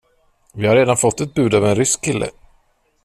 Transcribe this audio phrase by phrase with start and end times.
[0.53, 2.29] Vi har redan fått ett bud av en rysk kille.